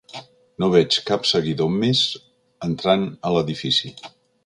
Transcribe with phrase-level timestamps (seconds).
[0.63, 2.03] No veig cap seguidor més
[2.71, 3.97] entrant a l'edifici.